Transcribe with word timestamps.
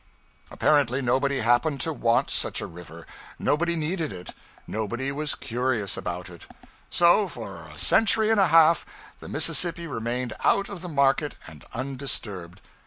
Apparently 0.49 0.99
nobody 0.99 1.41
happened 1.41 1.79
to 1.81 1.93
want 1.93 2.31
such 2.31 2.59
a 2.59 2.65
river, 2.65 3.05
nobody 3.37 3.75
needed 3.75 4.11
it, 4.11 4.31
nobody 4.65 5.11
was 5.11 5.35
curious 5.35 5.95
about 5.95 6.27
it; 6.27 6.47
so, 6.89 7.27
for 7.27 7.65
a 7.67 7.77
century 7.77 8.31
and 8.31 8.39
a 8.39 8.47
half 8.47 8.83
the 9.19 9.29
Mississippi 9.29 9.85
remained 9.85 10.33
out 10.43 10.69
of 10.69 10.81
the 10.81 10.89
market 10.89 11.35
and 11.45 11.65
undisturbed. 11.73 12.61